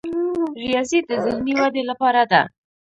[0.63, 2.41] ریاضي د ذهني ودې لپاره ده.